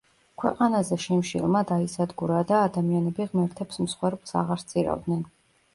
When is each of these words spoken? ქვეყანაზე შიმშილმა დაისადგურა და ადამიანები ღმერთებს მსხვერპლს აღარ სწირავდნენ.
ქვეყანაზე 0.43 0.97
შიმშილმა 1.03 1.61
დაისადგურა 1.73 2.41
და 2.53 2.65
ადამიანები 2.71 3.29
ღმერთებს 3.35 3.83
მსხვერპლს 3.87 4.39
აღარ 4.45 4.65
სწირავდნენ. 4.67 5.25